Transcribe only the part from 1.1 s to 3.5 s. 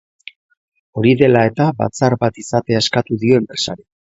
dela eta, batzar bat izatea eskatu dio